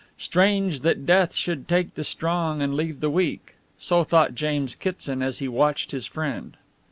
[0.17, 5.21] Strange that death should take the strong and leave the weak; so thought James Kitson
[5.21, 6.57] as he watched his friend.